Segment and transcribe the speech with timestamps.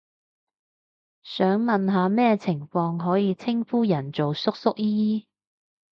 [1.21, 5.27] 想問下咩情況可以稱呼人做叔叔姨姨？